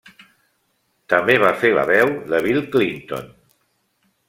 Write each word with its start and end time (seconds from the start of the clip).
També 1.13 1.35
va 1.43 1.51
fer 1.65 1.71
la 1.77 1.85
veu 1.91 2.15
de 2.33 2.41
Bill 2.47 2.59
Clinton. 2.77 3.31